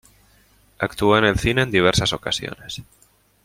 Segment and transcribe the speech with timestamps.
[0.79, 2.81] Actuó en el cine en diversas ocasiones.